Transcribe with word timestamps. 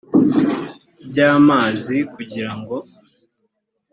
by 1.07 1.17
amazi 1.33 1.97
kugira 2.13 2.51
ngo 2.59 2.75